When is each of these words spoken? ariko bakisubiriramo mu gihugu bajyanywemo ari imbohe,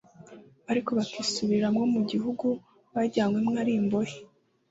ariko 0.71 0.89
bakisubiriramo 0.97 1.81
mu 1.93 2.01
gihugu 2.11 2.47
bajyanywemo 2.93 3.51
ari 3.61 3.71
imbohe, 3.79 4.17